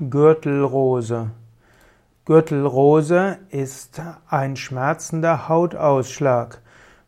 [0.00, 1.30] Gürtelrose.
[2.24, 6.60] Gürtelrose ist ein schmerzender Hautausschlag.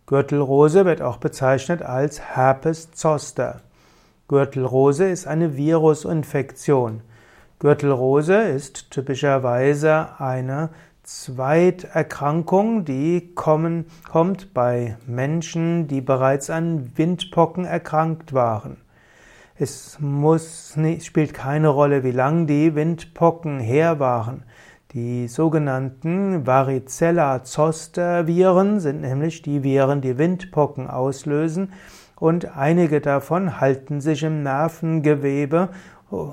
[0.06, 3.62] Gürtelrose wird auch bezeichnet als Herpes zoster.
[4.28, 7.00] Gürtelrose ist eine Virusinfektion.
[7.58, 10.68] Gürtelrose ist typischerweise eine
[11.02, 18.76] Zweiterkrankung, die kommen, kommt bei Menschen, die bereits an Windpocken erkrankt waren.
[19.58, 24.42] Es muss spielt keine Rolle, wie lang die Windpocken her waren.
[24.92, 31.72] Die sogenannten Varicella-Zoster-Viren sind nämlich die Viren, die Windpocken auslösen
[32.16, 35.70] und einige davon halten sich im Nervengewebe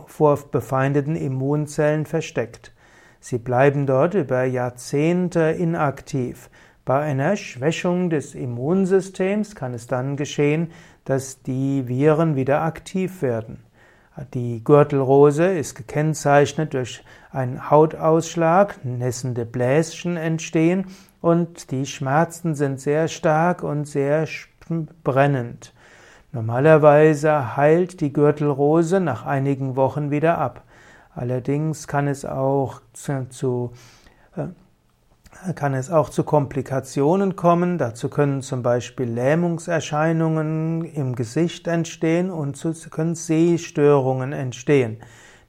[0.07, 2.73] vor befeindeten Immunzellen versteckt.
[3.21, 6.49] Sie bleiben dort über Jahrzehnte inaktiv.
[6.83, 10.71] Bei einer Schwächung des Immunsystems kann es dann geschehen,
[11.05, 13.63] dass die Viren wieder aktiv werden.
[14.33, 20.85] Die Gürtelrose ist gekennzeichnet durch einen Hautausschlag, nässende Bläschen entstehen
[21.19, 24.27] und die Schmerzen sind sehr stark und sehr
[25.03, 25.73] brennend.
[26.31, 30.63] Normalerweise heilt die Gürtelrose nach einigen Wochen wieder ab.
[31.15, 33.71] Allerdings kann es auch zu, zu
[34.35, 34.47] äh,
[35.55, 37.77] kann es auch zu Komplikationen kommen.
[37.77, 44.97] Dazu können zum Beispiel Lähmungserscheinungen im Gesicht entstehen und zu, können Sehstörungen entstehen.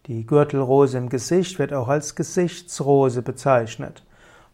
[0.07, 4.05] Die Gürtelrose im Gesicht wird auch als Gesichtsrose bezeichnet.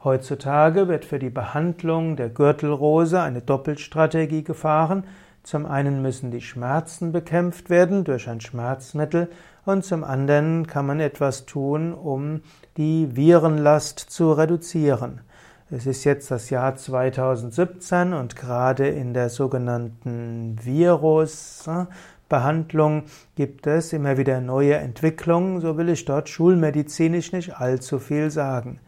[0.04, 5.04] Heutzutage wird für die Behandlung der Gürtelrose eine Doppelstrategie gefahren.
[5.42, 9.28] Zum einen müssen die Schmerzen bekämpft werden durch ein Schmerzmittel
[9.64, 12.42] und zum anderen kann man etwas tun, um
[12.76, 15.22] die Virenlast zu reduzieren.
[15.70, 23.04] Es ist jetzt das Jahr 2017 und gerade in der sogenannten Virusbehandlung
[23.36, 28.80] gibt es immer wieder neue Entwicklungen, so will ich dort schulmedizinisch nicht allzu viel sagen.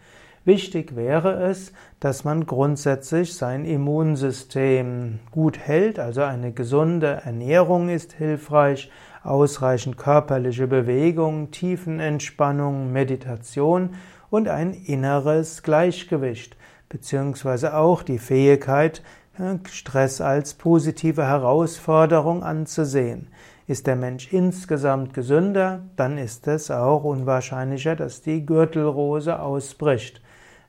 [0.44, 8.14] Wichtig wäre es, dass man grundsätzlich sein Immunsystem gut hält, also eine gesunde Ernährung ist
[8.14, 8.90] hilfreich,
[9.22, 13.90] ausreichend körperliche Bewegung, Tiefenentspannung, Meditation
[14.30, 16.56] und ein inneres Gleichgewicht,
[16.88, 19.02] beziehungsweise auch die Fähigkeit,
[19.70, 23.28] Stress als positive Herausforderung anzusehen.
[23.66, 30.20] Ist der Mensch insgesamt gesünder, dann ist es auch unwahrscheinlicher, dass die Gürtelrose ausbricht.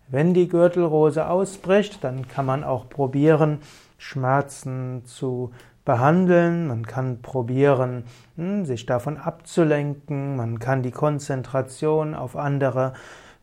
[0.10, 3.60] Wenn die Gürtelrose ausbricht, dann kann man auch probieren,
[3.98, 5.52] Schmerzen zu
[5.86, 6.68] behandeln.
[6.68, 8.04] Man kann probieren,
[8.36, 10.36] hm, sich davon abzulenken.
[10.36, 12.94] Man kann die Konzentration auf andere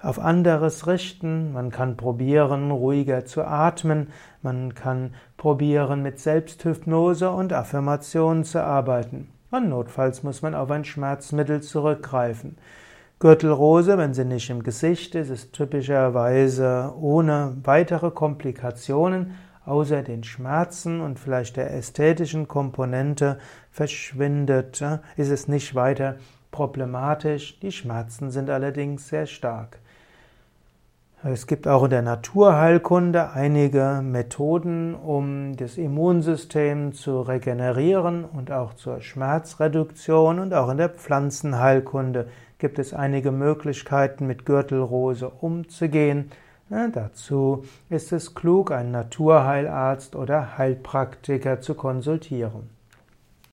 [0.02, 4.08] auf anderes richten, man kann probieren, ruhiger zu atmen,
[4.42, 9.28] man kann probieren, mit Selbsthypnose und Affirmation zu arbeiten.
[9.50, 12.56] Und notfalls muss man auf ein Schmerzmittel zurückgreifen.
[13.18, 19.34] Gürtelrose, wenn sie nicht im Gesicht ist, ist typischerweise ohne weitere Komplikationen,
[19.66, 23.38] außer den Schmerzen und vielleicht der ästhetischen Komponente
[23.70, 24.82] verschwindet,
[25.16, 26.16] ist es nicht weiter
[26.50, 27.60] problematisch.
[27.60, 29.80] Die Schmerzen sind allerdings sehr stark.
[31.22, 38.72] Es gibt auch in der Naturheilkunde einige Methoden, um das Immunsystem zu regenerieren und auch
[38.72, 46.30] zur Schmerzreduktion und auch in der Pflanzenheilkunde gibt es einige Möglichkeiten, mit Gürtelrose umzugehen.
[46.70, 52.79] Ja, dazu ist es klug, einen Naturheilarzt oder Heilpraktiker zu konsultieren.